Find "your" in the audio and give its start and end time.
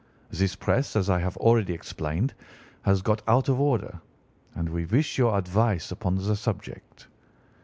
5.19-5.37